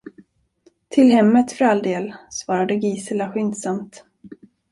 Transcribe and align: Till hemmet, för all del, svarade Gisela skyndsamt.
Till 0.89 1.11
hemmet, 1.11 1.51
för 1.51 1.65
all 1.65 1.83
del, 1.83 2.13
svarade 2.29 2.73
Gisela 2.75 3.31
skyndsamt. 3.31 4.03